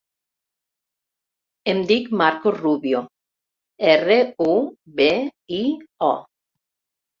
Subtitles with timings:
[1.73, 3.03] Em dic Marcos Rubio:
[3.93, 4.57] erra, u,
[5.03, 5.13] be,
[5.61, 5.63] i,
[6.11, 6.13] o.